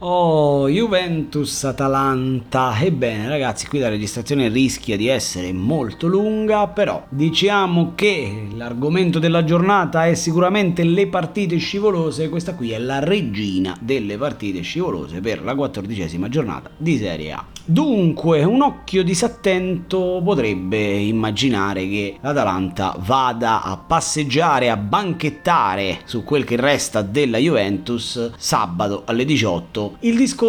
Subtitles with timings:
[0.00, 2.76] Oh, Juventus-Atalanta.
[2.80, 9.44] Ebbene, ragazzi, qui la registrazione rischia di essere molto lunga, però diciamo che l'argomento della
[9.44, 12.28] giornata è sicuramente le partite scivolose.
[12.28, 17.44] Questa qui è la regina delle partite scivolose per la quattordicesima giornata di Serie A.
[17.70, 26.44] Dunque, un occhio disattento potrebbe immaginare che l'Atalanta vada a passeggiare, a banchettare su quel
[26.44, 30.47] che resta della Juventus sabato alle 18 il discorso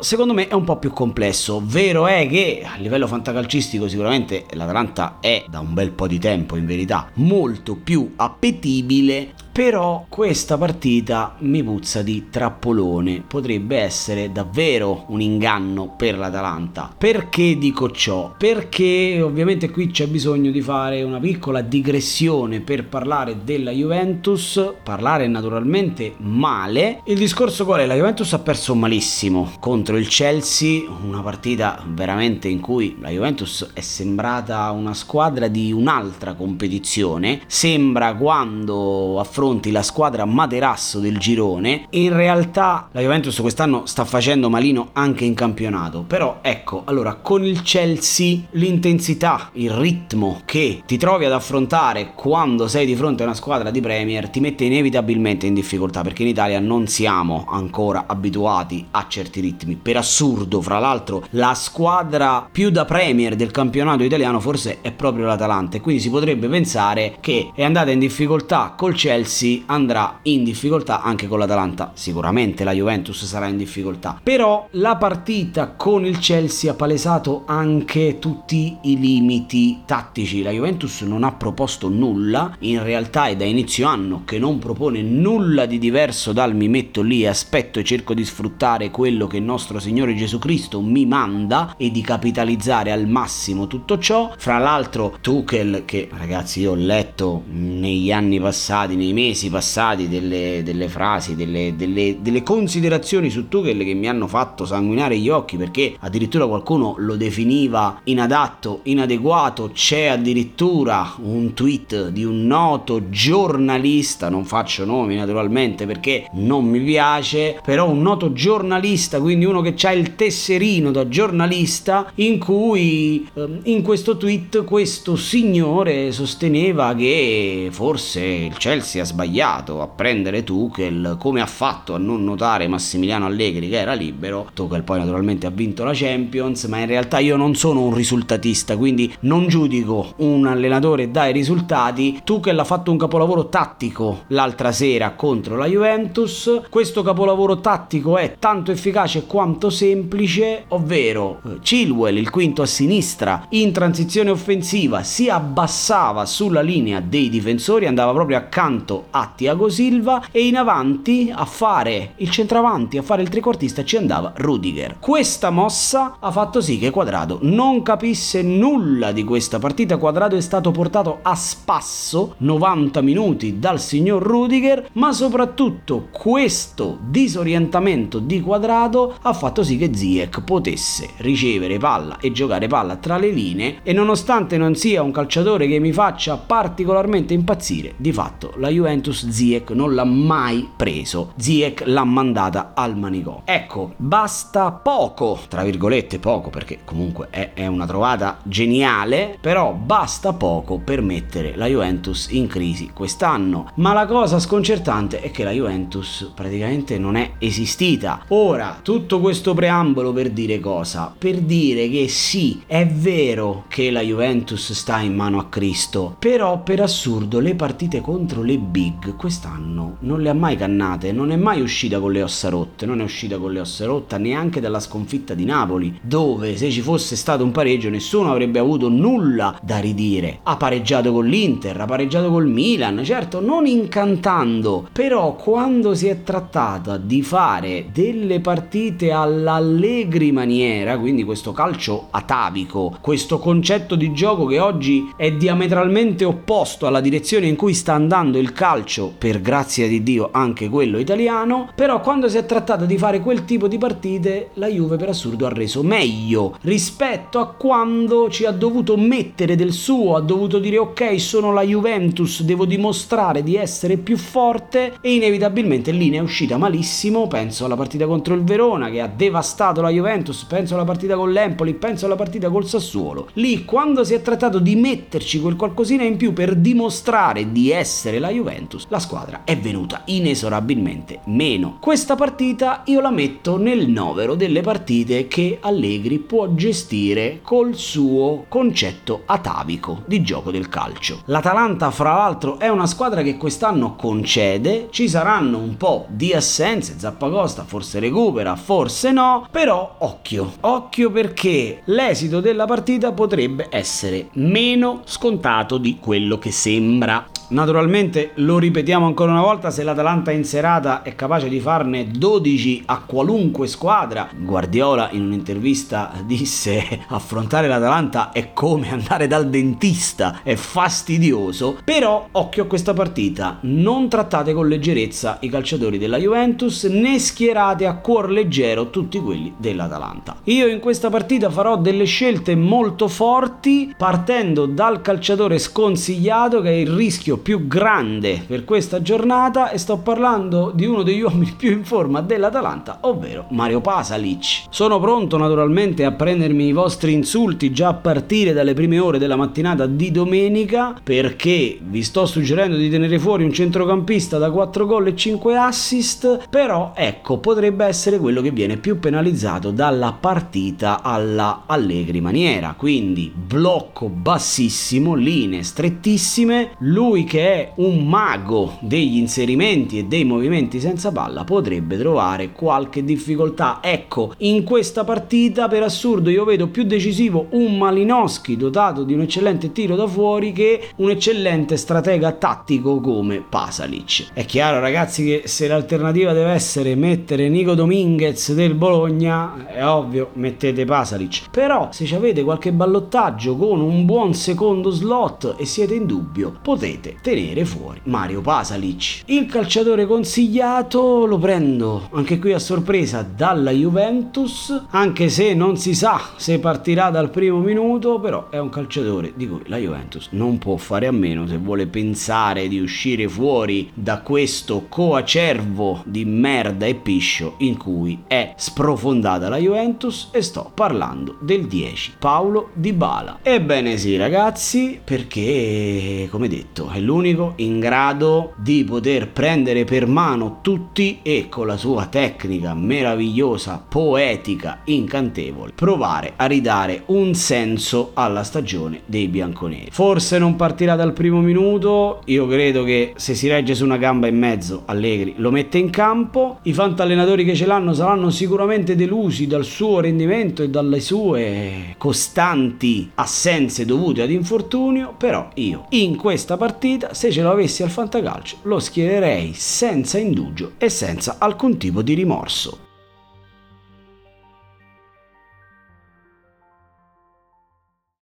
[0.00, 1.62] secondo me è un po' più complesso.
[1.64, 6.56] Vero è che a livello fantacalcistico sicuramente l'Atalanta è da un bel po' di tempo
[6.56, 15.04] in verità molto più appetibile però questa partita mi puzza di trappolone, potrebbe essere davvero
[15.08, 16.94] un inganno per l'Atalanta.
[16.96, 18.34] Perché dico ciò?
[18.38, 25.26] Perché ovviamente qui c'è bisogno di fare una piccola digressione per parlare della Juventus, parlare
[25.26, 27.02] naturalmente male.
[27.04, 27.86] Il discorso qual è?
[27.86, 33.72] La Juventus ha perso malissimo contro il Chelsea, una partita veramente in cui la Juventus
[33.74, 41.18] è sembrata una squadra di un'altra competizione, sembra quando affronta affronti la squadra materasso del
[41.18, 41.86] girone.
[41.90, 46.04] In realtà la Juventus quest'anno sta facendo malino anche in campionato.
[46.06, 52.68] Però ecco allora con il Chelsea l'intensità il ritmo che ti trovi ad affrontare quando
[52.68, 56.28] sei di fronte a una squadra di Premier ti mette inevitabilmente in difficoltà perché in
[56.28, 59.74] Italia non siamo ancora abituati a certi ritmi.
[59.74, 65.26] Per assurdo fra l'altro la squadra più da Premier del campionato italiano forse è proprio
[65.26, 65.78] l'Atalanta.
[65.78, 70.42] E quindi si potrebbe pensare che è andata in difficoltà col Chelsea Chelsea andrà in
[70.42, 71.92] difficoltà anche con l'Atalanta.
[71.94, 74.20] Sicuramente la Juventus sarà in difficoltà.
[74.20, 80.42] Però la partita con il Chelsea ha palesato anche tutti i limiti tattici.
[80.42, 85.00] La Juventus non ha proposto nulla, in realtà è da inizio anno che non propone
[85.00, 89.36] nulla di diverso dal mi metto lì e aspetto e cerco di sfruttare quello che
[89.36, 94.34] il nostro Signore Gesù Cristo mi manda e di capitalizzare al massimo tutto ciò.
[94.36, 99.18] Fra l'altro Tuchel che ragazzi io ho letto negli anni passati, nei mesi
[99.50, 105.18] passati delle, delle frasi, delle, delle, delle, considerazioni su Tuchel che mi hanno fatto sanguinare
[105.18, 109.70] gli occhi perché addirittura qualcuno lo definiva inadatto, inadeguato.
[109.72, 116.80] C'è addirittura un tweet di un noto giornalista, non faccio nomi naturalmente perché non mi
[116.80, 123.28] piace, però un noto giornalista, quindi uno che ha il tesserino da giornalista, in cui
[123.34, 130.44] ehm, in questo tweet questo signore sosteneva che forse il Chelsea ha sbagliato a prendere
[130.44, 134.50] Tuchel come ha fatto a non notare Massimiliano Allegri che era libero.
[134.54, 138.76] Tuchel poi naturalmente ha vinto la Champions ma in realtà io non sono un risultatista
[138.76, 142.20] quindi non giudico un allenatore dai risultati.
[142.22, 146.62] Tuchel ha fatto un capolavoro tattico l'altra sera contro la Juventus.
[146.68, 153.46] Questo capolavoro tattico è tanto efficace quanto semplice ovvero eh, Chilwell il quinto a sinistra
[153.50, 160.24] in transizione offensiva si abbassava sulla linea dei difensori andava proprio accanto a Tiago Silva
[160.30, 164.96] e in avanti a fare il centravanti, a fare il trequartista ci andava Rudiger.
[164.98, 169.96] Questa mossa ha fatto sì che Quadrado non capisse nulla di questa partita.
[169.96, 178.18] Quadrado è stato portato a spasso 90 minuti dal signor Rudiger, ma soprattutto questo disorientamento
[178.18, 183.30] di Quadrado ha fatto sì che Ziek potesse ricevere palla e giocare palla tra le
[183.30, 188.68] linee e nonostante non sia un calciatore che mi faccia particolarmente impazzire, di fatto la
[188.68, 191.32] Juventus Juventus Ziek non l'ha mai preso.
[191.36, 193.42] Ziek l'ha mandata al manicomio.
[193.44, 200.32] Ecco, basta poco, tra virgolette poco, perché comunque è, è una trovata geniale, però basta
[200.32, 203.70] poco per mettere la Juventus in crisi quest'anno.
[203.76, 208.24] Ma la cosa sconcertante è che la Juventus praticamente non è esistita.
[208.28, 211.14] Ora, tutto questo preambolo per dire cosa?
[211.16, 216.60] Per dire che sì, è vero che la Juventus sta in mano a Cristo, però
[216.62, 221.30] per assurdo le partite contro le B Big quest'anno non le ha mai cannate, non
[221.32, 224.58] è mai uscita con le ossa rotte, non è uscita con le ossa rotte neanche
[224.58, 229.58] dalla sconfitta di Napoli, dove se ci fosse stato un pareggio nessuno avrebbe avuto nulla
[229.62, 230.40] da ridire.
[230.44, 236.22] Ha pareggiato con l'Inter, ha pareggiato col Milan, certo non incantando, però quando si è
[236.22, 244.46] trattata di fare delle partite all'allegri maniera, quindi questo calcio atavico, questo concetto di gioco
[244.46, 249.40] che oggi è diametralmente opposto alla direzione in cui sta andando il calcio, calcio, per
[249.40, 253.66] grazia di Dio anche quello italiano, però quando si è trattato di fare quel tipo
[253.66, 258.96] di partite la Juve per assurdo ha reso meglio rispetto a quando ci ha dovuto
[258.96, 264.16] mettere del suo, ha dovuto dire ok sono la Juventus, devo dimostrare di essere più
[264.16, 269.00] forte e inevitabilmente lì ne è uscita malissimo, penso alla partita contro il Verona che
[269.00, 273.30] ha devastato la Juventus, penso alla partita con l'Empoli, penso alla partita col Sassuolo.
[273.32, 278.20] Lì quando si è trattato di metterci quel qualcosina in più per dimostrare di essere
[278.20, 278.58] la Juventus,
[278.88, 281.78] la squadra è venuta inesorabilmente meno.
[281.80, 288.44] Questa partita io la metto nel novero delle partite che Allegri può gestire col suo
[288.48, 291.22] concetto atavico di gioco del calcio.
[291.26, 296.98] L'Atalanta, fra l'altro, è una squadra che quest'anno concede, ci saranno un po' di assenze,
[296.98, 305.02] Zappacosta forse recupera, forse no, però occhio, occhio perché l'esito della partita potrebbe essere meno
[305.04, 307.26] scontato di quello che sembra.
[307.50, 312.84] Naturalmente lo ripetiamo ancora una volta, se l'Atalanta in serata è capace di farne 12
[312.86, 320.54] a qualunque squadra, Guardiola in un'intervista disse affrontare l'Atalanta è come andare dal dentista, è
[320.54, 327.18] fastidioso, però occhio a questa partita, non trattate con leggerezza i calciatori della Juventus né
[327.18, 330.36] schierate a cuor leggero tutti quelli dell'Atalanta.
[330.44, 336.74] Io in questa partita farò delle scelte molto forti partendo dal calciatore sconsigliato che è
[336.74, 341.70] il rischio più grande per questa giornata e sto parlando di uno degli uomini più
[341.70, 344.64] in forma dell'Atalanta, ovvero Mario Pasalic.
[344.70, 349.36] Sono pronto naturalmente a prendermi i vostri insulti già a partire dalle prime ore della
[349.36, 355.08] mattinata di domenica perché vi sto suggerendo di tenere fuori un centrocampista da 4 gol
[355.08, 361.64] e 5 assist, però ecco, potrebbe essere quello che viene più penalizzato dalla partita alla
[361.66, 370.06] Allegri maniera, quindi blocco bassissimo, linee strettissime, lui che è un mago degli inserimenti e
[370.06, 373.78] dei movimenti senza palla potrebbe trovare qualche difficoltà.
[373.80, 379.20] Ecco, in questa partita per assurdo io vedo più decisivo un Malinowski dotato di un
[379.20, 384.30] eccellente tiro da fuori che un eccellente stratega tattico come Pasalic.
[384.32, 390.30] È chiaro ragazzi che se l'alternativa deve essere mettere Nico Dominguez del Bologna, è ovvio,
[390.32, 391.48] mettete Pasalic.
[391.52, 397.18] Però se avete qualche ballottaggio con un buon secondo slot e siete in dubbio, potete
[397.20, 399.22] tenere fuori Mario Pasalic.
[399.26, 405.94] Il calciatore consigliato lo prendo anche qui a sorpresa dalla Juventus, anche se non si
[405.94, 410.58] sa se partirà dal primo minuto, però è un calciatore di cui la Juventus non
[410.58, 416.86] può fare a meno se vuole pensare di uscire fuori da questo coacervo di merda
[416.86, 422.92] e piscio in cui è sprofondata la Juventus e sto parlando del 10 Paolo Di
[422.92, 423.38] Bala.
[423.42, 430.58] Ebbene sì ragazzi, perché come detto è l'unico in grado di poter prendere per mano
[430.62, 438.42] tutti e con la sua tecnica meravigliosa, poetica, incantevole, provare a ridare un senso alla
[438.42, 439.88] stagione dei bianconeri.
[439.90, 444.26] Forse non partirà dal primo minuto, io credo che se si regge su una gamba
[444.26, 449.46] e mezzo Allegri lo mette in campo, i fantallenatori che ce l'hanno saranno sicuramente delusi
[449.46, 456.56] dal suo rendimento e dalle sue costanti assenze dovute ad infortunio, però io in questa
[456.56, 461.78] partita partita, se ce lo avessi al fantacalcio, lo schiererei senza indugio e senza alcun
[461.78, 462.89] tipo di rimorso.